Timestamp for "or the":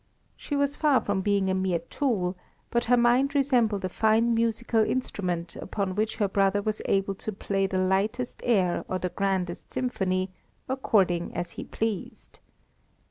8.87-9.09